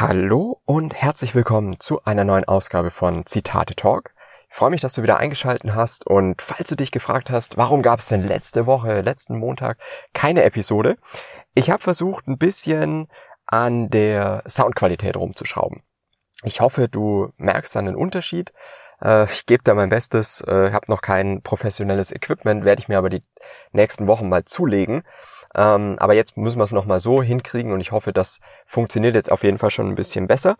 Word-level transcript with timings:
Hallo 0.00 0.62
und 0.64 0.94
herzlich 0.94 1.34
willkommen 1.34 1.78
zu 1.78 2.02
einer 2.04 2.24
neuen 2.24 2.46
Ausgabe 2.46 2.90
von 2.90 3.26
Zitate 3.26 3.74
Talk. 3.74 4.14
Ich 4.48 4.56
freue 4.56 4.70
mich, 4.70 4.80
dass 4.80 4.94
du 4.94 5.02
wieder 5.02 5.18
eingeschalten 5.18 5.74
hast 5.74 6.06
und 6.06 6.40
falls 6.40 6.70
du 6.70 6.74
dich 6.74 6.90
gefragt 6.90 7.28
hast, 7.28 7.58
warum 7.58 7.82
gab 7.82 7.98
es 7.98 8.06
denn 8.06 8.22
letzte 8.22 8.64
Woche, 8.64 9.02
letzten 9.02 9.38
Montag 9.38 9.76
keine 10.14 10.42
Episode, 10.44 10.96
ich 11.52 11.68
habe 11.68 11.82
versucht, 11.82 12.28
ein 12.28 12.38
bisschen 12.38 13.08
an 13.44 13.90
der 13.90 14.42
Soundqualität 14.48 15.18
rumzuschrauben. 15.18 15.82
Ich 16.44 16.62
hoffe, 16.62 16.88
du 16.88 17.34
merkst 17.36 17.76
dann 17.76 17.86
einen 17.86 17.96
Unterschied. 17.96 18.54
Äh, 19.02 19.24
ich 19.24 19.44
gebe 19.44 19.64
da 19.64 19.74
mein 19.74 19.90
Bestes, 19.90 20.40
äh, 20.40 20.72
habe 20.72 20.86
noch 20.88 21.02
kein 21.02 21.42
professionelles 21.42 22.10
Equipment, 22.10 22.64
werde 22.64 22.80
ich 22.80 22.88
mir 22.88 22.96
aber 22.96 23.10
die 23.10 23.22
nächsten 23.72 24.06
Wochen 24.06 24.30
mal 24.30 24.46
zulegen. 24.46 25.02
Ähm, 25.54 25.96
aber 25.98 26.14
jetzt 26.14 26.36
müssen 26.36 26.58
wir 26.58 26.64
es 26.64 26.72
nochmal 26.72 27.00
so 27.00 27.22
hinkriegen 27.22 27.72
und 27.72 27.80
ich 27.80 27.92
hoffe, 27.92 28.12
das 28.12 28.40
funktioniert 28.66 29.14
jetzt 29.14 29.32
auf 29.32 29.42
jeden 29.42 29.58
Fall 29.58 29.70
schon 29.70 29.88
ein 29.88 29.96
bisschen 29.96 30.26
besser. 30.26 30.56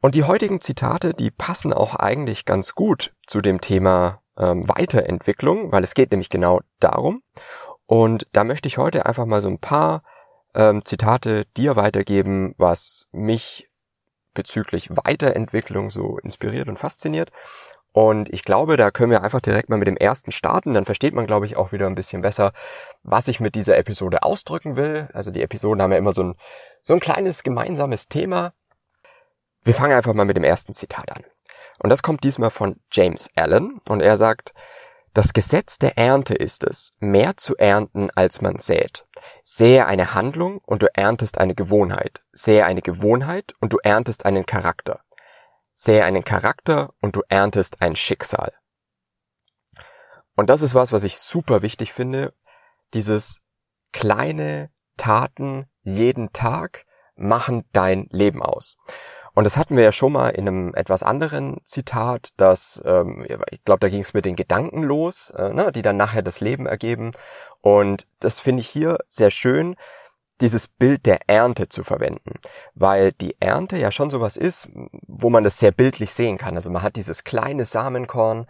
Und 0.00 0.14
die 0.14 0.24
heutigen 0.24 0.60
Zitate, 0.60 1.14
die 1.14 1.30
passen 1.30 1.72
auch 1.72 1.94
eigentlich 1.94 2.44
ganz 2.44 2.74
gut 2.74 3.14
zu 3.26 3.40
dem 3.40 3.60
Thema 3.60 4.20
ähm, 4.38 4.68
Weiterentwicklung, 4.68 5.72
weil 5.72 5.82
es 5.82 5.94
geht 5.94 6.12
nämlich 6.12 6.30
genau 6.30 6.60
darum. 6.78 7.22
Und 7.86 8.26
da 8.32 8.44
möchte 8.44 8.68
ich 8.68 8.78
heute 8.78 9.06
einfach 9.06 9.26
mal 9.26 9.40
so 9.40 9.48
ein 9.48 9.58
paar 9.58 10.02
ähm, 10.54 10.84
Zitate 10.84 11.46
dir 11.56 11.74
weitergeben, 11.76 12.54
was 12.58 13.08
mich 13.10 13.68
bezüglich 14.34 14.90
Weiterentwicklung 14.90 15.90
so 15.90 16.18
inspiriert 16.18 16.68
und 16.68 16.78
fasziniert. 16.78 17.32
Und 17.98 18.32
ich 18.32 18.44
glaube, 18.44 18.76
da 18.76 18.92
können 18.92 19.10
wir 19.10 19.24
einfach 19.24 19.40
direkt 19.40 19.70
mal 19.70 19.76
mit 19.76 19.88
dem 19.88 19.96
ersten 19.96 20.30
starten. 20.30 20.72
Dann 20.72 20.84
versteht 20.84 21.14
man, 21.14 21.26
glaube 21.26 21.46
ich, 21.46 21.56
auch 21.56 21.72
wieder 21.72 21.88
ein 21.88 21.96
bisschen 21.96 22.22
besser, 22.22 22.52
was 23.02 23.26
ich 23.26 23.40
mit 23.40 23.56
dieser 23.56 23.76
Episode 23.76 24.22
ausdrücken 24.22 24.76
will. 24.76 25.08
Also 25.14 25.32
die 25.32 25.42
Episoden 25.42 25.82
haben 25.82 25.90
ja 25.90 25.98
immer 25.98 26.12
so 26.12 26.22
ein, 26.22 26.34
so 26.84 26.94
ein 26.94 27.00
kleines 27.00 27.42
gemeinsames 27.42 28.06
Thema. 28.06 28.52
Wir 29.64 29.74
fangen 29.74 29.94
einfach 29.94 30.14
mal 30.14 30.26
mit 30.26 30.36
dem 30.36 30.44
ersten 30.44 30.74
Zitat 30.74 31.10
an. 31.10 31.24
Und 31.80 31.90
das 31.90 32.04
kommt 32.04 32.22
diesmal 32.22 32.50
von 32.50 32.76
James 32.92 33.30
Allen. 33.34 33.80
Und 33.88 34.00
er 34.00 34.16
sagt, 34.16 34.54
das 35.12 35.32
Gesetz 35.32 35.80
der 35.80 35.98
Ernte 35.98 36.34
ist 36.34 36.62
es, 36.62 36.92
mehr 37.00 37.36
zu 37.36 37.56
ernten, 37.56 38.10
als 38.14 38.40
man 38.40 38.60
sät. 38.60 39.08
Sähe 39.42 39.86
eine 39.86 40.14
Handlung 40.14 40.58
und 40.58 40.84
du 40.84 40.86
erntest 40.94 41.38
eine 41.38 41.56
Gewohnheit. 41.56 42.22
Sähe 42.30 42.64
eine 42.64 42.80
Gewohnheit 42.80 43.54
und 43.60 43.72
du 43.72 43.78
erntest 43.82 44.24
einen 44.24 44.46
Charakter. 44.46 45.00
Sähe 45.80 46.04
einen 46.04 46.24
Charakter 46.24 46.92
und 47.02 47.14
du 47.14 47.22
erntest 47.28 47.82
ein 47.82 47.94
Schicksal. 47.94 48.52
Und 50.34 50.50
das 50.50 50.60
ist 50.60 50.74
was, 50.74 50.90
was 50.90 51.04
ich 51.04 51.20
super 51.20 51.62
wichtig 51.62 51.92
finde. 51.92 52.34
Dieses 52.94 53.40
kleine 53.92 54.70
Taten 54.96 55.66
jeden 55.82 56.32
Tag 56.32 56.84
machen 57.14 57.64
dein 57.72 58.08
Leben 58.10 58.42
aus. 58.42 58.76
Und 59.34 59.44
das 59.44 59.56
hatten 59.56 59.76
wir 59.76 59.84
ja 59.84 59.92
schon 59.92 60.12
mal 60.12 60.30
in 60.30 60.48
einem 60.48 60.74
etwas 60.74 61.04
anderen 61.04 61.60
Zitat, 61.62 62.30
dass 62.38 62.82
ähm, 62.84 63.24
ich 63.52 63.62
glaube, 63.62 63.78
da 63.78 63.88
ging 63.88 64.00
es 64.00 64.14
mit 64.14 64.24
den 64.24 64.34
Gedanken 64.34 64.82
los, 64.82 65.30
äh, 65.30 65.52
ne, 65.52 65.70
die 65.70 65.82
dann 65.82 65.96
nachher 65.96 66.22
das 66.22 66.40
Leben 66.40 66.66
ergeben. 66.66 67.12
Und 67.62 68.08
das 68.18 68.40
finde 68.40 68.62
ich 68.62 68.68
hier 68.68 68.98
sehr 69.06 69.30
schön, 69.30 69.76
dieses 70.40 70.68
Bild 70.68 71.06
der 71.06 71.28
Ernte 71.28 71.68
zu 71.68 71.84
verwenden, 71.84 72.34
weil 72.74 73.12
die 73.12 73.36
Ernte 73.40 73.76
ja 73.76 73.90
schon 73.90 74.10
sowas 74.10 74.36
ist, 74.36 74.68
wo 75.06 75.30
man 75.30 75.44
das 75.44 75.58
sehr 75.58 75.72
bildlich 75.72 76.12
sehen 76.12 76.38
kann. 76.38 76.56
Also 76.56 76.70
man 76.70 76.82
hat 76.82 76.96
dieses 76.96 77.24
kleine 77.24 77.64
Samenkorn, 77.64 78.46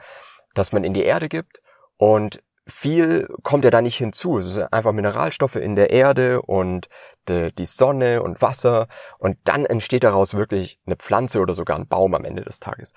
das 0.54 0.72
man 0.72 0.84
in 0.84 0.94
die 0.94 1.04
Erde 1.04 1.28
gibt 1.28 1.62
und 1.96 2.42
viel 2.66 3.26
kommt 3.42 3.64
ja 3.64 3.70
da 3.70 3.80
nicht 3.80 3.96
hinzu. 3.96 4.38
Es 4.38 4.52
sind 4.52 4.70
einfach 4.72 4.92
Mineralstoffe 4.92 5.56
in 5.56 5.74
der 5.74 5.88
Erde 5.90 6.42
und 6.42 6.88
die 7.28 7.66
Sonne 7.66 8.22
und 8.22 8.40
Wasser 8.40 8.88
und 9.18 9.36
dann 9.44 9.66
entsteht 9.66 10.04
daraus 10.04 10.34
wirklich 10.34 10.80
eine 10.86 10.96
Pflanze 10.96 11.40
oder 11.40 11.52
sogar 11.54 11.78
ein 11.78 11.86
Baum 11.88 12.14
am 12.14 12.24
Ende 12.24 12.42
des 12.42 12.60
Tages. 12.60 12.92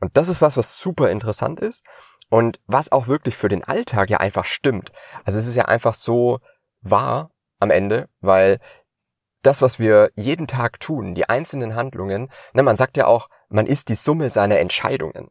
Und 0.00 0.16
das 0.16 0.28
ist 0.28 0.40
was, 0.40 0.56
was 0.56 0.78
super 0.78 1.10
interessant 1.10 1.60
ist 1.60 1.84
und 2.30 2.60
was 2.66 2.92
auch 2.92 3.08
wirklich 3.08 3.36
für 3.36 3.48
den 3.48 3.64
Alltag 3.64 4.08
ja 4.08 4.18
einfach 4.18 4.46
stimmt. 4.46 4.92
Also 5.24 5.38
es 5.38 5.46
ist 5.46 5.54
ja 5.54 5.66
einfach 5.66 5.94
so 5.94 6.40
wahr 6.80 7.30
am 7.64 7.70
Ende, 7.72 8.08
weil 8.20 8.60
das, 9.42 9.60
was 9.60 9.78
wir 9.78 10.10
jeden 10.14 10.46
Tag 10.46 10.80
tun, 10.80 11.14
die 11.14 11.28
einzelnen 11.28 11.74
Handlungen, 11.74 12.30
ne, 12.52 12.62
man 12.62 12.76
sagt 12.76 12.96
ja 12.96 13.06
auch, 13.06 13.28
man 13.48 13.66
ist 13.66 13.88
die 13.88 13.94
Summe 13.94 14.30
seiner 14.30 14.58
Entscheidungen. 14.58 15.30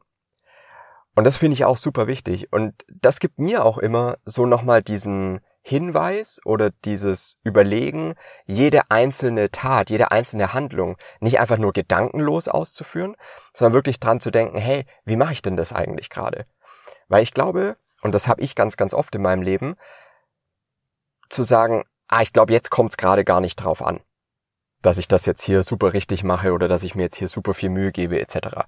Und 1.15 1.23
das 1.25 1.37
finde 1.37 1.53
ich 1.53 1.65
auch 1.65 1.77
super 1.77 2.07
wichtig. 2.07 2.51
Und 2.51 2.85
das 2.89 3.19
gibt 3.19 3.39
mir 3.39 3.65
auch 3.65 3.77
immer 3.77 4.17
so 4.25 4.45
nochmal 4.45 4.81
diesen 4.81 5.41
Hinweis 5.61 6.41
oder 6.43 6.71
dieses 6.83 7.37
Überlegen, 7.43 8.15
jede 8.45 8.91
einzelne 8.91 9.49
Tat, 9.49 9.89
jede 9.89 10.11
einzelne 10.11 10.53
Handlung 10.53 10.97
nicht 11.21 11.39
einfach 11.39 11.57
nur 11.57 11.71
gedankenlos 11.71 12.47
auszuführen, 12.47 13.15
sondern 13.53 13.73
wirklich 13.73 13.99
dran 13.99 14.19
zu 14.19 14.29
denken, 14.29 14.57
hey, 14.57 14.85
wie 15.05 15.15
mache 15.15 15.33
ich 15.33 15.41
denn 15.41 15.55
das 15.55 15.71
eigentlich 15.71 16.09
gerade? 16.09 16.45
Weil 17.07 17.23
ich 17.23 17.33
glaube, 17.33 17.77
und 18.01 18.13
das 18.13 18.27
habe 18.27 18.41
ich 18.41 18.55
ganz, 18.55 18.75
ganz 18.75 18.93
oft 18.93 19.15
in 19.15 19.21
meinem 19.21 19.41
Leben, 19.41 19.75
zu 21.29 21.43
sagen, 21.43 21.85
ah, 22.13 22.21
ich 22.21 22.31
glaube, 22.31 22.53
jetzt 22.53 22.69
kommt 22.69 22.91
es 22.91 22.97
gerade 22.97 23.23
gar 23.23 23.41
nicht 23.41 23.55
drauf 23.55 23.81
an, 23.81 23.99
dass 24.81 24.99
ich 24.99 25.07
das 25.07 25.25
jetzt 25.25 25.41
hier 25.41 25.63
super 25.63 25.93
richtig 25.93 26.23
mache 26.23 26.53
oder 26.53 26.67
dass 26.67 26.83
ich 26.83 26.93
mir 26.93 27.03
jetzt 27.03 27.15
hier 27.15 27.27
super 27.27 27.53
viel 27.53 27.69
Mühe 27.69 27.91
gebe 27.91 28.19
etc. 28.19 28.65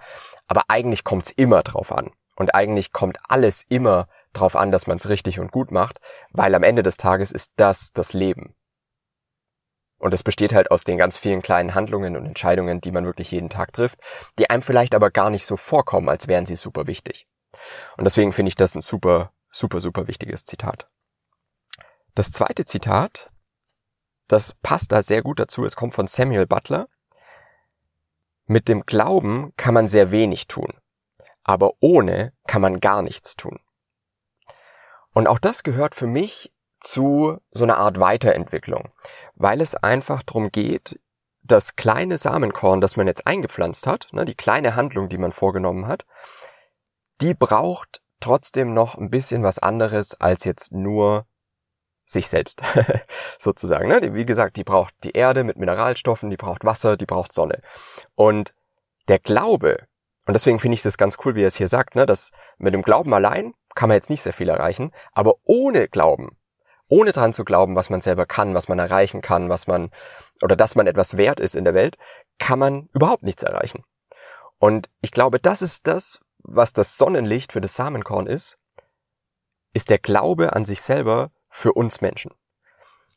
Aber 0.48 0.64
eigentlich 0.68 1.04
kommt 1.04 1.26
es 1.28 1.32
immer 1.32 1.62
drauf 1.62 1.92
an. 1.92 2.12
Und 2.36 2.56
eigentlich 2.56 2.92
kommt 2.92 3.18
alles 3.30 3.64
immer 3.70 4.08
drauf 4.34 4.56
an, 4.56 4.72
dass 4.72 4.88
man 4.88 4.98
es 4.98 5.08
richtig 5.10 5.40
und 5.40 5.52
gut 5.52 5.72
macht, 5.72 6.02
weil 6.32 6.54
am 6.56 6.64
Ende 6.64 6.84
des 6.84 6.98
Tages 6.98 7.32
ist 7.32 7.52
das 7.56 7.94
das 7.94 8.14
Leben. 8.14 8.56
Und 9.98 10.14
es 10.14 10.24
besteht 10.24 10.54
halt 10.54 10.72
aus 10.72 10.84
den 10.84 10.98
ganz 10.98 11.16
vielen 11.16 11.42
kleinen 11.42 11.74
Handlungen 11.74 12.18
und 12.18 12.26
Entscheidungen, 12.26 12.82
die 12.82 12.92
man 12.92 13.06
wirklich 13.06 13.32
jeden 13.32 13.50
Tag 13.50 13.72
trifft, 13.72 14.00
die 14.38 14.50
einem 14.50 14.64
vielleicht 14.64 14.94
aber 14.94 15.12
gar 15.12 15.30
nicht 15.30 15.46
so 15.46 15.56
vorkommen, 15.56 16.10
als 16.10 16.28
wären 16.28 16.46
sie 16.46 16.58
super 16.58 16.88
wichtig. 16.88 17.28
Und 17.96 18.04
deswegen 18.04 18.34
finde 18.34 18.50
ich 18.50 18.56
das 18.56 18.76
ein 18.76 18.82
super, 18.82 19.32
super, 19.50 19.80
super 19.80 20.08
wichtiges 20.08 20.46
Zitat. 20.46 20.90
Das 22.16 22.32
zweite 22.32 22.66
Zitat, 22.66 23.30
das 24.28 24.54
passt 24.62 24.92
da 24.92 25.04
sehr 25.04 25.22
gut 25.22 25.40
dazu, 25.40 25.66
es 25.66 25.76
kommt 25.76 25.94
von 25.94 26.08
Samuel 26.08 26.48
Butler. 26.48 26.88
Mit 28.46 28.68
dem 28.68 28.86
Glauben 28.86 29.54
kann 29.58 29.74
man 29.74 29.88
sehr 29.88 30.12
wenig 30.12 30.48
tun 30.48 30.74
aber 31.46 31.74
ohne 31.80 32.34
kann 32.48 32.62
man 32.62 32.82
gar 32.82 33.02
nichts 33.02 33.38
tun. 33.38 33.60
Und 35.14 35.28
auch 35.28 35.40
das 35.40 35.64
gehört 35.64 35.96
für 35.96 36.08
mich 36.08 36.52
zu 36.82 37.38
so 37.52 37.64
einer 37.64 37.78
Art 37.78 38.00
Weiterentwicklung, 38.00 38.90
weil 39.36 39.62
es 39.62 39.76
einfach 39.76 40.24
darum 40.24 40.52
geht, 40.52 41.00
das 41.42 41.76
kleine 41.76 42.18
Samenkorn, 42.18 42.82
das 42.82 42.98
man 42.98 43.08
jetzt 43.08 43.28
eingepflanzt 43.28 43.86
hat, 43.86 44.08
ne, 44.12 44.26
die 44.26 44.36
kleine 44.36 44.76
Handlung, 44.76 45.08
die 45.08 45.20
man 45.20 45.32
vorgenommen 45.32 45.88
hat, 45.88 46.06
die 47.22 47.36
braucht 47.36 48.02
trotzdem 48.20 48.74
noch 48.74 48.96
ein 48.96 49.12
bisschen 49.12 49.44
was 49.44 49.60
anderes 49.60 50.20
als 50.20 50.44
jetzt 50.44 50.72
nur 50.72 51.28
sich 52.06 52.28
selbst, 52.28 52.62
sozusagen. 53.40 53.88
Ne? 53.88 54.14
Wie 54.14 54.26
gesagt, 54.26 54.58
die 54.58 54.64
braucht 54.64 54.94
die 55.04 55.12
Erde 55.12 55.44
mit 55.44 55.58
Mineralstoffen, 55.58 56.30
die 56.30 56.38
braucht 56.38 56.64
Wasser, 56.64 56.98
die 56.98 57.06
braucht 57.06 57.34
Sonne. 57.34 57.62
Und 58.14 58.54
der 59.08 59.20
Glaube, 59.20 59.88
und 60.26 60.34
deswegen 60.34 60.60
finde 60.60 60.76
ich 60.76 60.82
das 60.82 60.98
ganz 60.98 61.18
cool, 61.26 61.36
wie 61.36 61.44
er 61.44 61.48
es 61.48 61.56
hier 61.56 61.68
sagt, 61.68 61.96
ne, 61.96 62.06
dass 62.06 62.32
mit 62.58 62.74
dem 62.74 62.82
Glauben 62.82 63.14
allein 63.14 63.54
kann 63.76 63.90
man 63.90 63.96
jetzt 63.96 64.10
nicht 64.10 64.22
sehr 64.22 64.34
viel 64.34 64.50
erreichen, 64.50 64.92
aber 65.12 65.36
ohne 65.44 65.88
Glauben, 65.88 66.38
ohne 66.88 67.12
dran 67.12 67.34
zu 67.34 67.44
glauben, 67.44 67.76
was 67.76 67.90
man 67.90 68.02
selber 68.02 68.26
kann, 68.26 68.54
was 68.54 68.68
man 68.68 68.80
erreichen 68.80 69.22
kann, 69.22 69.50
was 69.50 69.68
man, 69.68 69.90
oder 70.42 70.56
dass 70.56 70.76
man 70.76 70.88
etwas 70.88 71.18
wert 71.18 71.40
ist 71.40 71.56
in 71.56 71.64
der 71.64 71.74
Welt, 71.74 71.98
kann 72.40 72.60
man 72.60 72.90
überhaupt 72.94 73.24
nichts 73.24 73.44
erreichen. 73.44 73.84
Und 74.60 74.90
ich 75.02 75.12
glaube, 75.12 75.40
das 75.40 75.62
ist 75.62 75.88
das, 75.88 76.22
was 76.40 76.74
das 76.74 76.98
Sonnenlicht 76.98 77.52
für 77.52 77.62
das 77.62 77.76
Samenkorn 77.76 78.28
ist, 78.28 78.58
ist 79.74 79.90
der 79.90 80.00
Glaube 80.00 80.54
an 80.54 80.66
sich 80.66 80.82
selber 80.82 81.32
für 81.56 81.72
uns 81.72 82.02
Menschen. 82.02 82.34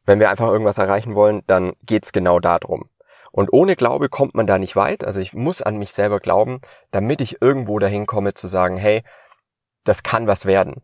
Wenn 0.07 0.21
wir 0.21 0.31
einfach 0.31 0.47
irgendwas 0.47 0.79
erreichen 0.79 1.17
wollen, 1.17 1.43
dann 1.49 1.73
geht's 1.83 2.13
genau 2.13 2.39
darum. 2.39 2.89
Und 3.33 3.53
ohne 3.53 3.75
Glaube 3.75 4.09
kommt 4.09 4.37
man 4.37 4.47
da 4.47 4.59
nicht 4.59 4.77
weit. 4.77 5.05
Also 5.05 5.19
ich 5.19 5.35
muss 5.35 5.61
an 5.61 5.77
mich 5.77 5.93
selber 5.93 6.21
glauben, 6.21 6.61
damit 6.93 7.21
ich 7.21 7.43
irgendwo 7.43 7.81
dahin 7.81 8.07
komme 8.07 8.35
zu 8.35 8.47
sagen, 8.47 8.77
hey, 8.77 9.03
das 9.83 10.05
kann 10.05 10.29
was 10.29 10.47
werden. 10.47 10.83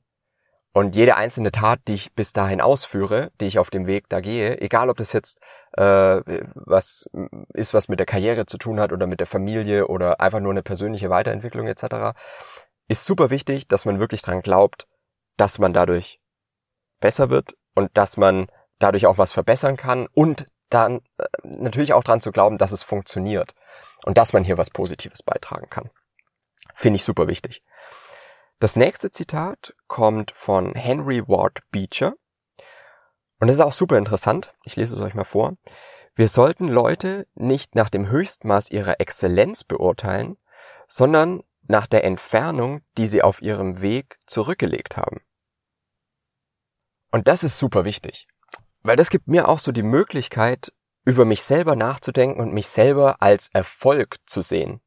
Und 0.72 0.96
jede 0.96 1.14
einzelne 1.14 1.52
Tat, 1.52 1.78
die 1.86 1.94
ich 1.94 2.12
bis 2.14 2.32
dahin 2.32 2.60
ausführe, 2.60 3.30
die 3.40 3.46
ich 3.46 3.60
auf 3.60 3.70
dem 3.70 3.86
Weg 3.86 4.08
da 4.08 4.20
gehe, 4.20 4.60
egal 4.60 4.90
ob 4.90 4.96
das 4.96 5.12
jetzt 5.12 5.38
äh, 5.76 6.20
was 6.54 7.08
ist, 7.52 7.72
was 7.72 7.88
mit 7.88 8.00
der 8.00 8.06
Karriere 8.06 8.46
zu 8.46 8.58
tun 8.58 8.80
hat 8.80 8.92
oder 8.92 9.06
mit 9.06 9.20
der 9.20 9.28
Familie 9.28 9.86
oder 9.86 10.20
einfach 10.20 10.40
nur 10.40 10.50
eine 10.50 10.64
persönliche 10.64 11.08
Weiterentwicklung 11.08 11.68
etc., 11.68 12.18
ist 12.88 13.04
super 13.04 13.30
wichtig, 13.30 13.68
dass 13.68 13.84
man 13.84 14.00
wirklich 14.00 14.22
dran 14.22 14.42
glaubt, 14.42 14.88
dass 15.36 15.60
man 15.60 15.72
dadurch 15.72 16.20
besser 17.04 17.28
wird 17.28 17.54
und 17.74 17.90
dass 17.98 18.16
man 18.16 18.46
dadurch 18.78 19.04
auch 19.04 19.18
was 19.18 19.30
verbessern 19.30 19.76
kann 19.76 20.06
und 20.14 20.46
dann 20.70 21.02
äh, 21.18 21.26
natürlich 21.42 21.92
auch 21.92 22.02
dran 22.02 22.22
zu 22.22 22.32
glauben, 22.32 22.56
dass 22.56 22.72
es 22.72 22.82
funktioniert 22.82 23.54
und 24.06 24.16
dass 24.16 24.32
man 24.32 24.42
hier 24.42 24.56
was 24.56 24.70
Positives 24.70 25.22
beitragen 25.22 25.68
kann. 25.68 25.90
Finde 26.74 26.96
ich 26.96 27.04
super 27.04 27.28
wichtig. 27.28 27.62
Das 28.58 28.74
nächste 28.74 29.10
Zitat 29.10 29.74
kommt 29.86 30.30
von 30.30 30.72
Henry 30.72 31.28
Ward 31.28 31.58
Beecher 31.70 32.14
und 33.38 33.48
das 33.48 33.56
ist 33.56 33.62
auch 33.62 33.74
super 33.74 33.98
interessant. 33.98 34.54
Ich 34.64 34.74
lese 34.76 34.94
es 34.94 35.02
euch 35.02 35.12
mal 35.12 35.24
vor. 35.24 35.58
Wir 36.14 36.28
sollten 36.28 36.68
Leute 36.68 37.26
nicht 37.34 37.74
nach 37.74 37.90
dem 37.90 38.08
Höchstmaß 38.08 38.70
ihrer 38.70 38.98
Exzellenz 38.98 39.62
beurteilen, 39.62 40.38
sondern 40.88 41.42
nach 41.68 41.86
der 41.86 42.04
Entfernung, 42.04 42.80
die 42.96 43.08
sie 43.08 43.20
auf 43.20 43.42
ihrem 43.42 43.82
Weg 43.82 44.16
zurückgelegt 44.26 44.96
haben. 44.96 45.20
Und 47.14 47.28
das 47.28 47.44
ist 47.44 47.58
super 47.58 47.84
wichtig, 47.84 48.26
weil 48.82 48.96
das 48.96 49.08
gibt 49.08 49.28
mir 49.28 49.46
auch 49.46 49.60
so 49.60 49.70
die 49.70 49.84
Möglichkeit, 49.84 50.72
über 51.04 51.24
mich 51.24 51.44
selber 51.44 51.76
nachzudenken 51.76 52.40
und 52.40 52.52
mich 52.52 52.66
selber 52.66 53.22
als 53.22 53.50
Erfolg 53.52 54.16
zu 54.26 54.42
sehen. 54.42 54.80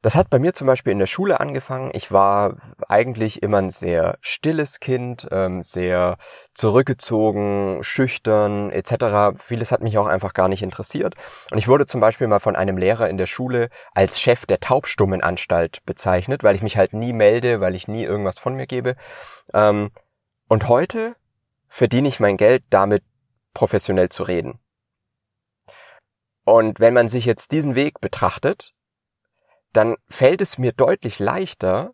Das 0.00 0.14
hat 0.14 0.30
bei 0.30 0.38
mir 0.38 0.54
zum 0.54 0.66
Beispiel 0.66 0.92
in 0.92 0.98
der 0.98 1.06
Schule 1.06 1.38
angefangen. 1.38 1.90
Ich 1.92 2.12
war 2.12 2.56
eigentlich 2.88 3.42
immer 3.42 3.58
ein 3.58 3.68
sehr 3.68 4.16
stilles 4.22 4.80
Kind, 4.80 5.28
ähm, 5.32 5.62
sehr 5.62 6.16
zurückgezogen, 6.54 7.82
schüchtern 7.82 8.70
etc. 8.70 9.38
Vieles 9.38 9.72
hat 9.72 9.82
mich 9.82 9.98
auch 9.98 10.06
einfach 10.06 10.32
gar 10.32 10.48
nicht 10.48 10.62
interessiert. 10.62 11.14
Und 11.50 11.58
ich 11.58 11.68
wurde 11.68 11.84
zum 11.84 12.00
Beispiel 12.00 12.26
mal 12.26 12.40
von 12.40 12.56
einem 12.56 12.78
Lehrer 12.78 13.10
in 13.10 13.18
der 13.18 13.26
Schule 13.26 13.68
als 13.92 14.18
Chef 14.18 14.46
der 14.46 14.60
Taubstummenanstalt 14.60 15.84
bezeichnet, 15.84 16.42
weil 16.42 16.56
ich 16.56 16.62
mich 16.62 16.78
halt 16.78 16.94
nie 16.94 17.12
melde, 17.12 17.60
weil 17.60 17.74
ich 17.74 17.86
nie 17.86 18.04
irgendwas 18.04 18.38
von 18.38 18.54
mir 18.54 18.66
gebe. 18.66 18.96
Und 20.48 20.68
heute 20.68 21.16
verdiene 21.68 22.08
ich 22.08 22.20
mein 22.20 22.36
Geld 22.36 22.64
damit, 22.70 23.02
professionell 23.52 24.10
zu 24.10 24.22
reden. 24.22 24.60
Und 26.44 26.78
wenn 26.78 26.94
man 26.94 27.08
sich 27.08 27.24
jetzt 27.24 27.50
diesen 27.50 27.74
Weg 27.74 28.00
betrachtet, 28.00 28.72
dann 29.72 29.96
fällt 30.08 30.40
es 30.40 30.58
mir 30.58 30.72
deutlich 30.72 31.18
leichter, 31.18 31.92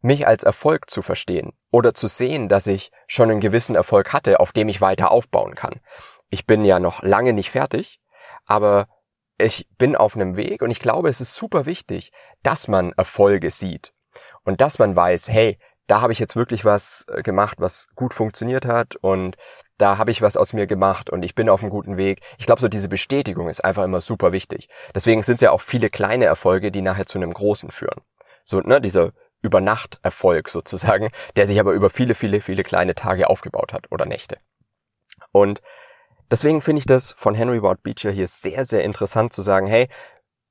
mich 0.00 0.26
als 0.26 0.42
Erfolg 0.42 0.90
zu 0.90 1.00
verstehen 1.00 1.54
oder 1.70 1.94
zu 1.94 2.06
sehen, 2.06 2.50
dass 2.50 2.66
ich 2.66 2.92
schon 3.06 3.30
einen 3.30 3.40
gewissen 3.40 3.74
Erfolg 3.74 4.12
hatte, 4.12 4.38
auf 4.38 4.52
dem 4.52 4.68
ich 4.68 4.82
weiter 4.82 5.10
aufbauen 5.10 5.54
kann. 5.54 5.80
Ich 6.28 6.46
bin 6.46 6.64
ja 6.64 6.78
noch 6.78 7.02
lange 7.02 7.32
nicht 7.32 7.50
fertig, 7.50 8.00
aber 8.44 8.86
ich 9.38 9.66
bin 9.78 9.96
auf 9.96 10.14
einem 10.14 10.36
Weg 10.36 10.60
und 10.60 10.70
ich 10.70 10.80
glaube, 10.80 11.08
es 11.08 11.22
ist 11.22 11.34
super 11.34 11.64
wichtig, 11.64 12.12
dass 12.42 12.68
man 12.68 12.92
Erfolge 12.92 13.50
sieht 13.50 13.94
und 14.44 14.60
dass 14.60 14.78
man 14.78 14.94
weiß, 14.94 15.28
hey, 15.28 15.58
da 15.86 16.00
habe 16.00 16.12
ich 16.12 16.18
jetzt 16.18 16.36
wirklich 16.36 16.64
was 16.64 17.04
äh, 17.08 17.22
gemacht, 17.22 17.58
was 17.60 17.88
gut 17.94 18.14
funktioniert 18.14 18.66
hat 18.66 18.96
und 18.96 19.36
da 19.76 19.98
habe 19.98 20.10
ich 20.10 20.22
was 20.22 20.36
aus 20.36 20.52
mir 20.52 20.66
gemacht 20.66 21.10
und 21.10 21.24
ich 21.24 21.34
bin 21.34 21.48
auf 21.48 21.62
einem 21.62 21.70
guten 21.70 21.96
Weg. 21.96 22.20
Ich 22.38 22.46
glaube, 22.46 22.60
so 22.60 22.68
diese 22.68 22.88
Bestätigung 22.88 23.48
ist 23.48 23.64
einfach 23.64 23.84
immer 23.84 24.00
super 24.00 24.32
wichtig. 24.32 24.68
Deswegen 24.94 25.22
sind 25.22 25.36
es 25.36 25.40
ja 25.40 25.50
auch 25.50 25.60
viele 25.60 25.90
kleine 25.90 26.26
Erfolge, 26.26 26.70
die 26.70 26.80
nachher 26.80 27.06
zu 27.06 27.18
einem 27.18 27.34
großen 27.34 27.70
führen. 27.70 28.00
So, 28.44 28.60
ne, 28.60 28.80
dieser 28.80 29.12
Übernachterfolg 29.42 30.48
sozusagen, 30.48 31.10
der 31.36 31.46
sich 31.46 31.58
aber 31.58 31.72
über 31.72 31.90
viele, 31.90 32.14
viele, 32.14 32.40
viele 32.40 32.62
kleine 32.62 32.94
Tage 32.94 33.28
aufgebaut 33.28 33.72
hat 33.72 33.90
oder 33.90 34.06
Nächte. 34.06 34.38
Und 35.32 35.60
deswegen 36.30 36.60
finde 36.60 36.78
ich 36.78 36.86
das 36.86 37.12
von 37.12 37.34
Henry 37.34 37.62
Ward 37.62 37.82
Beecher 37.82 38.10
hier 38.10 38.28
sehr, 38.28 38.64
sehr 38.64 38.84
interessant 38.84 39.32
zu 39.32 39.42
sagen, 39.42 39.66
hey, 39.66 39.88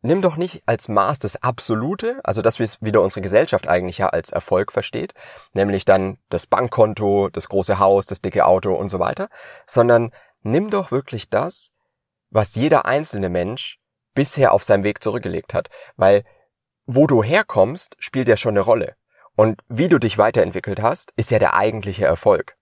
nimm 0.04 0.22
doch 0.22 0.36
nicht 0.36 0.62
als 0.68 0.88
Maß 0.90 1.18
das 1.20 1.42
Absolute, 1.42 2.20
also 2.24 2.42
das, 2.42 2.60
wie 2.60 2.64
es 2.64 2.82
wieder 2.82 3.02
unsere 3.02 3.22
Gesellschaft 3.22 3.68
eigentlich 3.68 3.98
ja 3.98 4.10
als 4.10 4.30
Erfolg 4.30 4.72
versteht, 4.72 5.14
nämlich 5.54 5.86
dann 5.86 6.18
das 6.30 6.46
Bankkonto, 6.46 7.30
das 7.30 7.50
große 7.50 7.80
Haus, 7.80 8.06
das 8.06 8.22
dicke 8.22 8.46
Auto 8.46 8.76
und 8.76 8.90
so 8.90 9.00
weiter, 9.00 9.30
sondern 9.66 10.12
nimm 10.42 10.70
doch 10.70 10.92
wirklich 10.92 11.30
das, 11.30 11.72
was 12.30 12.56
jeder 12.56 12.86
einzelne 12.86 13.30
Mensch 13.30 13.80
bisher 14.14 14.52
auf 14.52 14.64
seinem 14.64 14.84
Weg 14.84 15.02
zurückgelegt 15.02 15.54
hat, 15.54 15.70
weil 15.96 16.24
wo 16.86 17.08
du 17.08 17.24
herkommst, 17.24 17.96
spielt 17.98 18.28
ja 18.28 18.36
schon 18.36 18.52
eine 18.52 18.60
Rolle. 18.60 18.96
Und 19.36 19.62
wie 19.70 19.88
du 19.88 20.00
dich 20.00 20.18
weiterentwickelt 20.18 20.82
hast, 20.82 21.14
ist 21.16 21.32
ja 21.32 21.40
der 21.40 21.56
eigentliche 21.56 22.06
Erfolg. 22.06 22.58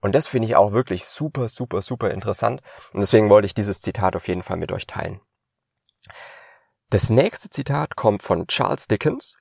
Und 0.00 0.14
das 0.14 0.26
finde 0.26 0.48
ich 0.48 0.56
auch 0.56 0.72
wirklich 0.72 1.04
super, 1.04 1.48
super, 1.48 1.82
super 1.82 2.10
interessant. 2.10 2.62
Und 2.92 3.00
deswegen 3.00 3.28
wollte 3.28 3.46
ich 3.46 3.54
dieses 3.54 3.82
Zitat 3.82 4.16
auf 4.16 4.28
jeden 4.28 4.42
Fall 4.42 4.56
mit 4.56 4.72
euch 4.72 4.86
teilen. 4.86 5.20
Das 6.90 7.10
nächste 7.10 7.50
Zitat 7.50 7.96
kommt 7.96 8.22
von 8.22 8.46
Charles 8.46 8.86
Dickens 8.88 9.36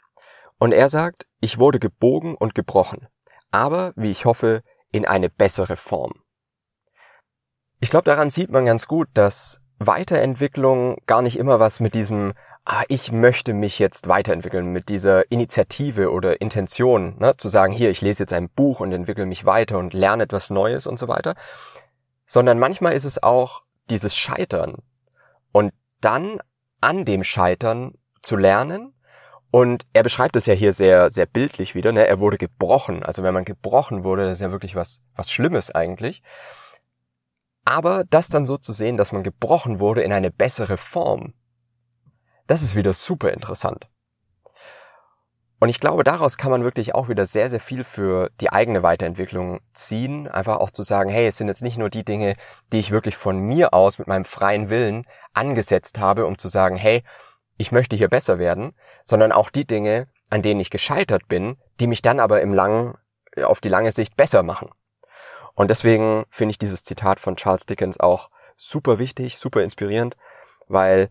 und 0.59 0.73
er 0.73 0.89
sagt, 0.89 1.27
ich 1.39 1.57
wurde 1.57 1.79
gebogen 1.79 2.35
und 2.35 2.55
gebrochen, 2.55 3.07
aber, 3.51 3.93
wie 3.95 4.11
ich 4.11 4.25
hoffe, 4.25 4.63
in 4.91 5.05
eine 5.05 5.29
bessere 5.29 5.77
Form. 5.77 6.11
Ich 7.79 7.89
glaube, 7.89 8.03
daran 8.03 8.31
sieht 8.31 8.49
man 8.49 8.65
ganz 8.65 8.85
gut, 8.85 9.07
dass 9.13 9.61
Weiterentwicklung 9.79 10.97
gar 11.05 11.21
nicht 11.21 11.37
immer 11.37 11.57
was 11.61 11.79
mit 11.79 11.93
diesem, 11.93 12.33
ah, 12.65 12.83
ich 12.89 13.13
möchte 13.13 13.53
mich 13.53 13.79
jetzt 13.79 14.09
weiterentwickeln, 14.09 14.73
mit 14.73 14.89
dieser 14.89 15.31
Initiative 15.31 16.11
oder 16.11 16.41
Intention, 16.41 17.17
ne, 17.17 17.37
zu 17.37 17.47
sagen, 17.47 17.71
hier, 17.71 17.91
ich 17.91 18.01
lese 18.01 18.23
jetzt 18.23 18.33
ein 18.33 18.49
Buch 18.49 18.81
und 18.81 18.91
entwickle 18.91 19.25
mich 19.25 19.45
weiter 19.45 19.77
und 19.77 19.93
lerne 19.93 20.23
etwas 20.23 20.49
Neues 20.49 20.85
und 20.85 20.99
so 20.99 21.07
weiter, 21.07 21.35
sondern 22.25 22.59
manchmal 22.59 22.91
ist 22.91 23.05
es 23.05 23.23
auch 23.23 23.61
dieses 23.89 24.13
Scheitern 24.13 24.79
und 25.53 25.71
dann 26.01 26.41
an 26.81 27.05
dem 27.05 27.23
Scheitern 27.23 27.93
zu 28.21 28.35
lernen. 28.35 28.93
Und 29.49 29.85
er 29.93 30.03
beschreibt 30.03 30.35
es 30.35 30.45
ja 30.45 30.53
hier 30.53 30.73
sehr, 30.73 31.09
sehr 31.09 31.25
bildlich 31.25 31.73
wieder. 31.73 31.91
Ne? 31.91 32.05
Er 32.05 32.19
wurde 32.19 32.37
gebrochen. 32.37 33.03
Also 33.03 33.23
wenn 33.23 33.33
man 33.33 33.45
gebrochen 33.45 34.03
wurde, 34.03 34.25
das 34.25 34.35
ist 34.37 34.41
ja 34.41 34.51
wirklich 34.51 34.75
was, 34.75 35.01
was 35.15 35.31
Schlimmes 35.31 35.73
eigentlich. 35.73 36.21
Aber 37.63 38.03
das 38.05 38.29
dann 38.29 38.45
so 38.45 38.57
zu 38.57 38.73
sehen, 38.73 38.97
dass 38.97 39.11
man 39.11 39.23
gebrochen 39.23 39.79
wurde 39.79 40.01
in 40.01 40.13
eine 40.13 40.31
bessere 40.31 40.77
Form, 40.77 41.33
das 42.45 42.61
ist 42.61 42.75
wieder 42.75 42.93
super 42.93 43.33
interessant. 43.33 43.89
Und 45.59 45.69
ich 45.69 45.79
glaube, 45.79 46.03
daraus 46.03 46.37
kann 46.37 46.51
man 46.51 46.63
wirklich 46.63 46.93
auch 46.93 47.09
wieder 47.09 47.25
sehr, 47.25 47.49
sehr 47.49 47.59
viel 47.59 47.83
für 47.83 48.29
die 48.41 48.51
eigene 48.51 48.83
Weiterentwicklung 48.83 49.59
ziehen. 49.73 50.27
Einfach 50.27 50.57
auch 50.57 50.69
zu 50.69 50.83
sagen, 50.83 51.09
hey, 51.09 51.27
es 51.27 51.37
sind 51.37 51.47
jetzt 51.47 51.63
nicht 51.63 51.77
nur 51.77 51.89
die 51.89 52.05
Dinge, 52.05 52.35
die 52.71 52.79
ich 52.79 52.91
wirklich 52.91 53.17
von 53.17 53.39
mir 53.39 53.73
aus 53.73 53.97
mit 53.97 54.07
meinem 54.07 54.25
freien 54.25 54.69
Willen 54.69 55.07
angesetzt 55.33 55.97
habe, 55.99 56.27
um 56.27 56.37
zu 56.37 56.47
sagen, 56.47 56.75
hey, 56.75 57.03
ich 57.57 57.71
möchte 57.71 57.95
hier 57.95 58.07
besser 58.07 58.37
werden, 58.37 58.75
sondern 59.03 59.31
auch 59.31 59.49
die 59.49 59.65
Dinge, 59.65 60.07
an 60.29 60.43
denen 60.43 60.59
ich 60.59 60.69
gescheitert 60.69 61.27
bin, 61.27 61.57
die 61.79 61.87
mich 61.87 62.03
dann 62.03 62.19
aber 62.19 62.41
im 62.41 62.53
langen, 62.53 62.95
auf 63.43 63.59
die 63.59 63.69
lange 63.69 63.91
Sicht 63.91 64.15
besser 64.15 64.43
machen. 64.43 64.69
Und 65.55 65.71
deswegen 65.71 66.25
finde 66.29 66.51
ich 66.51 66.59
dieses 66.59 66.83
Zitat 66.83 67.19
von 67.19 67.35
Charles 67.35 67.65
Dickens 67.65 67.99
auch 67.99 68.29
super 68.57 68.99
wichtig, 68.99 69.37
super 69.37 69.63
inspirierend, 69.63 70.17
weil 70.67 71.09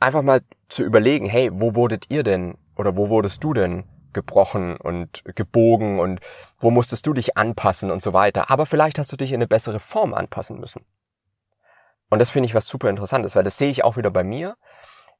einfach 0.00 0.22
mal 0.22 0.40
zu 0.68 0.82
überlegen, 0.82 1.26
hey, 1.26 1.50
wo 1.52 1.74
wurdet 1.74 2.06
ihr 2.08 2.22
denn 2.22 2.56
oder 2.76 2.96
wo 2.96 3.08
wurdest 3.08 3.42
du 3.44 3.54
denn 3.54 3.84
gebrochen 4.14 4.76
und 4.76 5.22
gebogen 5.34 6.00
und 6.00 6.20
wo 6.58 6.70
musstest 6.70 7.06
du 7.06 7.12
dich 7.12 7.36
anpassen 7.36 7.90
und 7.90 8.00
so 8.00 8.14
weiter. 8.14 8.50
Aber 8.50 8.64
vielleicht 8.64 8.98
hast 8.98 9.12
du 9.12 9.16
dich 9.16 9.32
in 9.32 9.36
eine 9.36 9.48
bessere 9.48 9.80
Form 9.80 10.14
anpassen 10.14 10.58
müssen. 10.58 10.86
Und 12.08 12.20
das 12.20 12.30
finde 12.30 12.46
ich 12.46 12.54
was 12.54 12.66
super 12.66 12.88
interessantes, 12.88 13.36
weil 13.36 13.44
das 13.44 13.58
sehe 13.58 13.70
ich 13.70 13.84
auch 13.84 13.96
wieder 13.96 14.10
bei 14.10 14.24
mir. 14.24 14.56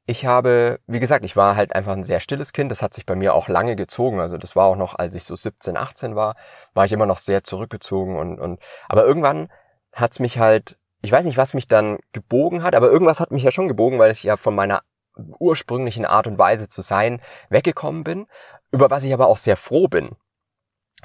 Ich 0.06 0.26
habe, 0.26 0.80
wie 0.86 1.00
gesagt, 1.00 1.24
ich 1.24 1.34
war 1.34 1.56
halt 1.56 1.74
einfach 1.74 1.92
ein 1.92 2.04
sehr 2.04 2.20
stilles 2.20 2.52
Kind. 2.52 2.70
Das 2.70 2.82
hat 2.82 2.94
sich 2.94 3.06
bei 3.06 3.16
mir 3.16 3.34
auch 3.34 3.48
lange 3.48 3.74
gezogen. 3.74 4.20
Also 4.20 4.38
das 4.38 4.54
war 4.54 4.66
auch 4.66 4.76
noch, 4.76 4.94
als 4.94 5.14
ich 5.14 5.24
so 5.24 5.34
17, 5.34 5.76
18 5.76 6.14
war, 6.14 6.36
war 6.74 6.84
ich 6.84 6.92
immer 6.92 7.06
noch 7.06 7.18
sehr 7.18 7.42
zurückgezogen 7.42 8.18
und, 8.18 8.38
und, 8.38 8.60
aber 8.88 9.04
irgendwann 9.04 9.50
hat's 9.92 10.20
mich 10.20 10.38
halt, 10.38 10.78
ich 11.00 11.10
weiß 11.10 11.24
nicht, 11.24 11.36
was 11.36 11.54
mich 11.54 11.66
dann 11.66 11.98
gebogen 12.12 12.62
hat, 12.62 12.74
aber 12.74 12.90
irgendwas 12.90 13.20
hat 13.20 13.30
mich 13.30 13.42
ja 13.42 13.50
schon 13.50 13.68
gebogen, 13.68 13.98
weil 13.98 14.10
ich 14.10 14.22
ja 14.22 14.36
von 14.36 14.54
meiner 14.54 14.82
ursprünglichen 15.16 16.04
Art 16.04 16.26
und 16.26 16.38
Weise 16.38 16.68
zu 16.68 16.82
sein 16.82 17.20
weggekommen 17.48 18.04
bin, 18.04 18.26
über 18.70 18.90
was 18.90 19.04
ich 19.04 19.12
aber 19.12 19.28
auch 19.28 19.38
sehr 19.38 19.56
froh 19.56 19.88
bin. 19.88 20.16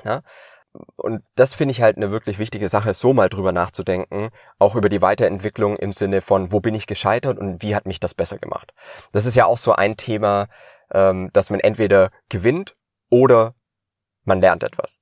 Ja? 0.03 0.21
Und 0.95 1.23
das 1.35 1.53
finde 1.53 1.71
ich 1.71 1.81
halt 1.81 1.97
eine 1.97 2.11
wirklich 2.11 2.37
wichtige 2.37 2.69
Sache, 2.69 2.93
so 2.93 3.13
mal 3.13 3.29
drüber 3.29 3.51
nachzudenken, 3.51 4.29
auch 4.59 4.75
über 4.75 4.89
die 4.89 5.01
Weiterentwicklung 5.01 5.77
im 5.77 5.93
Sinne 5.93 6.21
von, 6.21 6.51
wo 6.51 6.59
bin 6.59 6.75
ich 6.75 6.85
gescheitert 6.85 7.39
und 7.39 7.61
wie 7.61 7.75
hat 7.75 7.85
mich 7.85 7.99
das 7.99 8.13
besser 8.13 8.37
gemacht. 8.37 8.73
Das 9.11 9.25
ist 9.25 9.35
ja 9.35 9.45
auch 9.45 9.57
so 9.57 9.73
ein 9.73 9.97
Thema, 9.97 10.47
ähm, 10.91 11.31
dass 11.33 11.49
man 11.49 11.59
entweder 11.59 12.11
gewinnt 12.29 12.75
oder 13.09 13.55
man 14.25 14.41
lernt 14.41 14.63
etwas. 14.63 14.99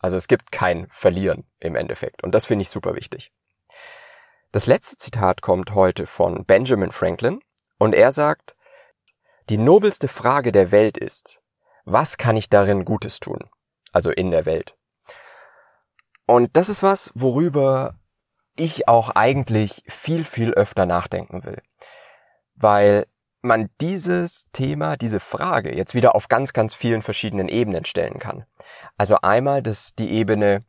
Also 0.00 0.16
es 0.16 0.28
gibt 0.28 0.52
kein 0.52 0.88
Verlieren 0.90 1.46
im 1.58 1.76
Endeffekt. 1.76 2.22
Und 2.22 2.34
das 2.34 2.46
finde 2.46 2.62
ich 2.62 2.70
super 2.70 2.94
wichtig. 2.94 3.32
Das 4.52 4.66
letzte 4.66 4.96
Zitat 4.96 5.42
kommt 5.42 5.74
heute 5.74 6.06
von 6.06 6.44
Benjamin 6.44 6.90
Franklin. 6.90 7.40
Und 7.80 7.94
er 7.94 8.12
sagt, 8.12 8.54
die 9.48 9.56
nobelste 9.56 10.06
Frage 10.06 10.52
der 10.52 10.70
Welt 10.70 10.98
ist, 10.98 11.40
was 11.86 12.18
kann 12.18 12.36
ich 12.36 12.50
darin 12.50 12.84
Gutes 12.84 13.20
tun? 13.20 13.38
Also 13.90 14.10
in 14.10 14.30
der 14.30 14.44
Welt. 14.44 14.76
Und 16.26 16.56
das 16.58 16.68
ist 16.68 16.82
was, 16.82 17.10
worüber 17.14 17.94
ich 18.54 18.86
auch 18.86 19.08
eigentlich 19.08 19.82
viel, 19.88 20.26
viel 20.26 20.52
öfter 20.52 20.84
nachdenken 20.84 21.42
will. 21.42 21.62
Weil 22.54 23.06
man 23.40 23.70
dieses 23.80 24.46
Thema, 24.52 24.98
diese 24.98 25.18
Frage 25.18 25.74
jetzt 25.74 25.94
wieder 25.94 26.14
auf 26.14 26.28
ganz, 26.28 26.52
ganz 26.52 26.74
vielen 26.74 27.00
verschiedenen 27.00 27.48
Ebenen 27.48 27.86
stellen 27.86 28.18
kann. 28.18 28.44
Also 28.98 29.16
einmal 29.22 29.62
das, 29.62 29.94
die 29.94 30.10
Ebene 30.10 30.64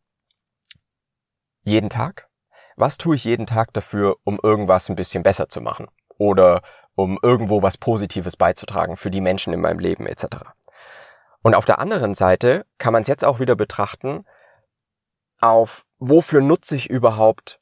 jeden 1.63 1.89
Tag. 1.89 2.29
Was 2.77 2.97
tue 2.97 3.17
ich 3.17 3.25
jeden 3.25 3.47
Tag 3.47 3.73
dafür, 3.73 4.15
um 4.23 4.39
irgendwas 4.41 4.87
ein 4.87 4.95
bisschen 4.95 5.23
besser 5.23 5.49
zu 5.49 5.59
machen? 5.59 5.89
Oder 6.21 6.61
um 6.93 7.17
irgendwo 7.23 7.63
was 7.63 7.77
Positives 7.77 8.37
beizutragen 8.37 8.95
für 8.95 9.09
die 9.09 9.21
Menschen 9.21 9.53
in 9.53 9.59
meinem 9.59 9.79
Leben 9.79 10.05
etc. 10.05 10.27
Und 11.41 11.55
auf 11.55 11.65
der 11.65 11.79
anderen 11.79 12.13
Seite 12.13 12.67
kann 12.77 12.93
man 12.93 13.01
es 13.01 13.07
jetzt 13.07 13.25
auch 13.25 13.39
wieder 13.39 13.55
betrachten, 13.55 14.25
auf 15.39 15.83
wofür 15.97 16.41
nutze 16.41 16.75
ich 16.75 16.91
überhaupt 16.91 17.59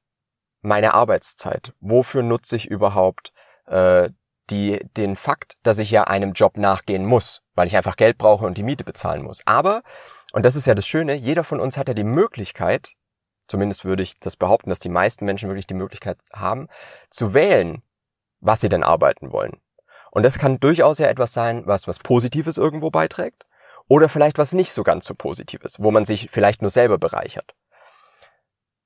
meine 0.62 0.94
Arbeitszeit? 0.94 1.72
Wofür 1.80 2.22
nutze 2.22 2.58
ich 2.58 2.68
überhaupt 2.68 3.32
äh, 3.68 4.10
die, 4.50 4.86
den 4.98 5.16
Fakt, 5.16 5.54
dass 5.64 5.80
ich 5.80 5.90
ja 5.90 6.04
einem 6.04 6.34
Job 6.34 6.58
nachgehen 6.58 7.06
muss, 7.06 7.42
weil 7.56 7.68
ich 7.68 7.78
einfach 7.78 7.96
Geld 7.96 8.18
brauche 8.18 8.46
und 8.46 8.58
die 8.58 8.64
Miete 8.64 8.84
bezahlen 8.84 9.24
muss. 9.24 9.42
Aber, 9.46 9.84
und 10.34 10.44
das 10.44 10.58
ist 10.58 10.68
ja 10.68 10.76
das 10.76 10.86
Schöne, 10.86 11.14
jeder 11.14 11.46
von 11.46 11.62
uns 11.62 11.78
hat 11.78 11.88
ja 11.88 11.94
die 11.94 12.04
Möglichkeit, 12.04 12.90
zumindest 13.48 13.86
würde 13.86 14.04
ich 14.04 14.20
das 14.20 14.36
behaupten, 14.36 14.70
dass 14.70 14.80
die 14.80 14.90
meisten 14.90 15.24
Menschen 15.24 15.48
wirklich 15.48 15.68
die 15.68 15.76
Möglichkeit 15.76 16.18
haben, 16.34 16.68
zu 17.10 17.34
wählen, 17.34 17.84
was 18.42 18.62
sie 18.62 18.70
denn 18.70 18.84
arbeiten 18.84 19.32
wollen. 19.32 19.62
Und 20.12 20.24
das 20.24 20.40
kann 20.40 20.60
durchaus 20.60 21.00
ja 21.00 21.08
etwas 21.08 21.34
sein, 21.34 21.64
was 21.66 21.88
was 21.88 22.00
Positives 22.00 22.58
irgendwo 22.58 22.90
beiträgt 22.90 23.46
oder 23.88 24.10
vielleicht 24.10 24.38
was 24.38 24.54
nicht 24.54 24.72
so 24.72 24.84
ganz 24.84 25.06
so 25.06 25.16
Positives, 25.16 25.76
wo 25.80 25.92
man 25.92 26.06
sich 26.06 26.30
vielleicht 26.32 26.62
nur 26.62 26.72
selber 26.72 26.98
bereichert. 26.98 27.54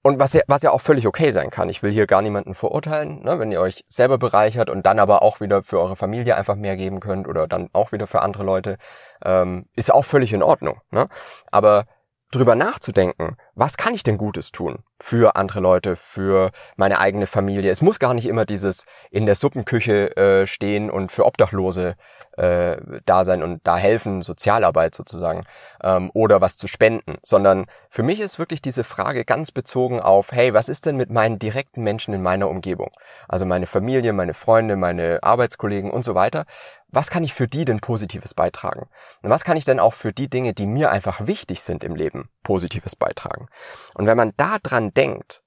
Und 0.06 0.20
was 0.20 0.34
ja, 0.34 0.42
was 0.48 0.64
ja 0.64 0.72
auch 0.72 0.82
völlig 0.82 1.08
okay 1.08 1.32
sein 1.32 1.50
kann. 1.50 1.70
Ich 1.70 1.82
will 1.82 1.92
hier 1.92 2.08
gar 2.08 2.22
niemanden 2.22 2.56
verurteilen, 2.56 3.22
ne? 3.24 3.40
wenn 3.40 3.54
ihr 3.54 3.62
euch 3.62 3.86
selber 3.88 4.18
bereichert 4.18 4.70
und 4.70 4.86
dann 4.86 5.00
aber 5.00 5.22
auch 5.22 5.40
wieder 5.40 5.64
für 5.64 5.80
eure 5.80 5.96
Familie 5.96 6.36
einfach 6.36 6.56
mehr 6.56 6.76
geben 6.76 7.00
könnt 7.00 7.26
oder 7.26 7.48
dann 7.48 7.70
auch 7.72 7.94
wieder 7.94 8.06
für 8.06 8.22
andere 8.22 8.44
Leute, 8.44 8.78
ähm, 9.24 9.66
ist 9.78 9.94
auch 9.94 10.04
völlig 10.04 10.34
in 10.34 10.44
Ordnung. 10.44 10.82
Ne? 10.92 11.08
Aber 11.52 11.86
drüber 12.34 12.56
nachzudenken, 12.56 13.38
was 13.56 13.78
kann 13.78 13.94
ich 13.94 14.04
denn 14.04 14.18
Gutes 14.18 14.52
tun 14.52 14.84
für 15.02 15.36
andere 15.36 15.60
Leute, 15.60 15.96
für 15.96 16.52
meine 16.78 17.00
eigene 17.00 17.28
Familie. 17.28 17.72
Es 17.72 17.82
muss 17.82 18.00
gar 18.00 18.14
nicht 18.14 18.26
immer 18.26 18.46
dieses 18.46 18.86
in 19.12 19.26
der 19.26 19.36
Suppenküche 19.36 20.16
äh, 20.16 20.48
stehen 20.48 20.90
und 20.90 21.12
für 21.12 21.26
Obdachlose 21.26 21.96
äh, 22.38 22.78
da 23.06 23.26
sein 23.26 23.44
und 23.44 23.62
da 23.66 23.78
helfen, 23.78 24.22
Sozialarbeit 24.22 24.96
sozusagen, 24.96 25.44
ähm, 25.84 26.10
oder 26.14 26.42
was 26.42 26.58
zu 26.58 26.68
spenden, 26.68 27.18
sondern 27.22 27.66
für 27.90 28.02
mich 28.02 28.20
ist 28.20 28.40
wirklich 28.40 28.62
diese 28.62 28.84
Frage 28.84 29.26
ganz 29.26 29.52
bezogen 29.52 30.00
auf, 30.00 30.32
hey, 30.32 30.54
was 30.54 30.70
ist 30.70 30.86
denn 30.86 30.96
mit 30.96 31.12
meinen 31.12 31.38
direkten 31.38 31.84
Menschen 31.84 32.14
in 32.14 32.24
meiner 32.24 32.50
Umgebung? 32.50 32.92
Also 33.28 33.46
meine 33.46 33.68
Familie, 33.68 34.14
meine 34.14 34.34
Freunde, 34.34 34.78
meine 34.78 35.20
Arbeitskollegen 35.22 35.92
und 35.92 36.04
so 36.04 36.16
weiter. 36.16 36.46
Was 36.94 37.10
kann 37.10 37.24
ich 37.24 37.34
für 37.34 37.48
die 37.48 37.66
denn 37.66 37.80
Positives 37.80 38.36
beitragen? 38.36 38.88
Und 39.24 39.32
was 39.32 39.44
kann 39.44 39.58
ich 39.58 39.66
denn 39.66 39.80
auch 39.80 39.96
für 39.96 40.14
die 40.14 40.30
Dinge, 40.30 40.54
die 40.54 40.68
mir 40.68 40.92
einfach 40.92 41.26
wichtig 41.26 41.64
sind 41.64 41.84
im 41.84 41.96
Leben, 41.96 42.30
Positives 42.44 42.96
beitragen? 42.96 43.48
Und 43.96 44.06
wenn 44.06 44.16
man 44.16 44.34
da 44.38 44.60
dran 44.62 44.94
denkt, 44.94 45.44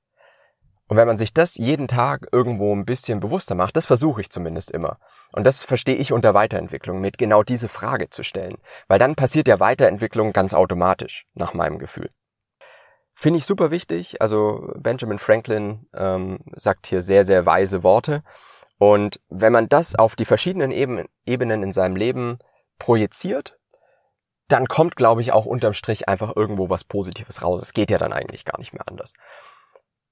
und 0.88 0.96
wenn 0.96 1.06
man 1.06 1.18
sich 1.18 1.32
das 1.32 1.54
jeden 1.54 1.86
Tag 1.86 2.26
irgendwo 2.32 2.74
ein 2.74 2.84
bisschen 2.84 3.20
bewusster 3.20 3.54
macht, 3.54 3.76
das 3.76 3.86
versuche 3.86 4.20
ich 4.20 4.30
zumindest 4.30 4.72
immer. 4.72 4.98
Und 5.32 5.46
das 5.46 5.62
verstehe 5.62 5.94
ich 5.94 6.12
unter 6.12 6.34
Weiterentwicklung, 6.34 7.00
mit 7.00 7.16
genau 7.16 7.44
diese 7.44 7.68
Frage 7.68 8.10
zu 8.10 8.24
stellen. 8.24 8.56
Weil 8.88 8.98
dann 8.98 9.14
passiert 9.14 9.46
ja 9.46 9.60
Weiterentwicklung 9.60 10.32
ganz 10.32 10.52
automatisch, 10.52 11.26
nach 11.34 11.54
meinem 11.54 11.78
Gefühl. 11.78 12.08
Finde 13.14 13.38
ich 13.38 13.46
super 13.46 13.70
wichtig. 13.70 14.20
Also 14.20 14.72
Benjamin 14.76 15.18
Franklin 15.18 15.86
ähm, 15.94 16.40
sagt 16.54 16.86
hier 16.86 17.02
sehr, 17.02 17.24
sehr 17.24 17.46
weise 17.46 17.82
Worte. 17.82 18.22
Und 18.78 19.20
wenn 19.28 19.52
man 19.52 19.68
das 19.68 19.94
auf 19.94 20.16
die 20.16 20.24
verschiedenen 20.24 20.70
Ebenen 20.70 21.62
in 21.62 21.72
seinem 21.72 21.96
Leben 21.96 22.38
projiziert, 22.78 23.58
dann 24.48 24.66
kommt, 24.66 24.96
glaube 24.96 25.22
ich, 25.22 25.32
auch 25.32 25.46
unterm 25.46 25.72
Strich 25.72 26.08
einfach 26.08 26.36
irgendwo 26.36 26.70
was 26.70 26.84
Positives 26.84 27.42
raus. 27.42 27.60
Es 27.62 27.72
geht 27.72 27.90
ja 27.90 27.98
dann 27.98 28.12
eigentlich 28.12 28.44
gar 28.44 28.58
nicht 28.58 28.72
mehr 28.72 28.86
anders. 28.86 29.14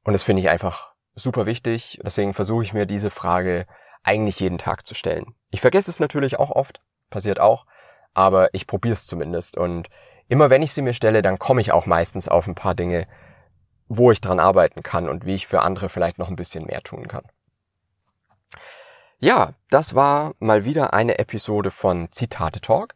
Und 0.02 0.12
das 0.12 0.22
finde 0.22 0.42
ich 0.42 0.48
einfach 0.48 0.92
super 1.14 1.46
wichtig. 1.46 2.00
Deswegen 2.04 2.34
versuche 2.34 2.64
ich 2.64 2.72
mir 2.72 2.86
diese 2.86 3.10
Frage 3.10 3.66
eigentlich 4.02 4.40
jeden 4.40 4.58
Tag 4.58 4.86
zu 4.86 4.94
stellen. 4.94 5.34
Ich 5.50 5.60
vergesse 5.60 5.90
es 5.90 6.00
natürlich 6.00 6.38
auch 6.38 6.50
oft, 6.50 6.80
passiert 7.10 7.38
auch, 7.38 7.66
aber 8.12 8.52
ich 8.52 8.66
probiere 8.66 8.94
es 8.94 9.06
zumindest. 9.06 9.56
Und 9.56 9.88
immer 10.28 10.50
wenn 10.50 10.62
ich 10.62 10.72
sie 10.72 10.82
mir 10.82 10.94
stelle, 10.94 11.22
dann 11.22 11.38
komme 11.38 11.60
ich 11.60 11.72
auch 11.72 11.86
meistens 11.86 12.28
auf 12.28 12.46
ein 12.46 12.54
paar 12.54 12.74
Dinge, 12.74 13.06
wo 13.88 14.10
ich 14.10 14.20
dran 14.20 14.40
arbeiten 14.40 14.82
kann 14.82 15.08
und 15.08 15.26
wie 15.26 15.34
ich 15.34 15.46
für 15.46 15.60
andere 15.60 15.88
vielleicht 15.88 16.18
noch 16.18 16.28
ein 16.28 16.36
bisschen 16.36 16.64
mehr 16.64 16.82
tun 16.82 17.06
kann. 17.06 17.24
Ja, 19.18 19.54
das 19.70 19.94
war 19.94 20.34
mal 20.38 20.64
wieder 20.64 20.92
eine 20.92 21.18
Episode 21.18 21.70
von 21.70 22.12
Zitate 22.12 22.60
Talk. 22.60 22.94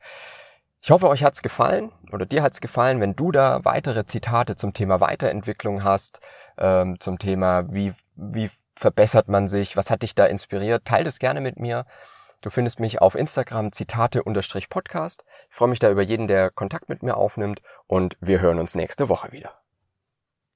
Ich 0.80 0.90
hoffe, 0.90 1.08
euch 1.08 1.24
hat's 1.24 1.42
gefallen 1.42 1.92
oder 2.12 2.26
dir 2.26 2.42
hat's 2.42 2.60
gefallen. 2.60 3.00
Wenn 3.00 3.16
du 3.16 3.32
da 3.32 3.64
weitere 3.64 4.06
Zitate 4.06 4.56
zum 4.56 4.74
Thema 4.74 5.00
Weiterentwicklung 5.00 5.84
hast, 5.84 6.20
ähm, 6.56 7.00
zum 7.00 7.18
Thema, 7.18 7.72
wie, 7.72 7.94
wie 8.14 8.50
verbessert 8.76 9.28
man 9.28 9.48
sich, 9.48 9.76
was 9.76 9.90
hat 9.90 10.02
dich 10.02 10.14
da 10.14 10.26
inspiriert, 10.26 10.84
teile 10.84 11.04
das 11.04 11.18
gerne 11.18 11.40
mit 11.40 11.58
mir. 11.58 11.84
Du 12.40 12.50
findest 12.50 12.78
mich 12.78 13.00
auf 13.00 13.16
Instagram 13.16 13.72
Zitate-Podcast. 13.72 15.24
Ich 15.50 15.56
freue 15.56 15.68
mich 15.68 15.80
da 15.80 15.90
über 15.90 16.02
jeden, 16.02 16.28
der 16.28 16.50
Kontakt 16.50 16.88
mit 16.88 17.02
mir 17.02 17.16
aufnimmt 17.16 17.60
und 17.88 18.16
wir 18.20 18.40
hören 18.40 18.60
uns 18.60 18.76
nächste 18.76 19.08
Woche 19.08 19.32
wieder. 19.32 19.54